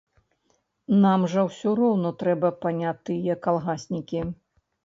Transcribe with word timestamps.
Нам 1.03 1.25
жа 1.33 1.43
ўсё 1.49 1.75
роўна 1.81 2.13
трэба 2.23 2.51
панятыя 2.65 3.39
калгаснікі. 3.47 4.27